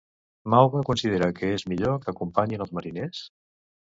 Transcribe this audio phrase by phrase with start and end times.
[0.53, 3.23] Mauva considera que és millor que acompanyin els mariners?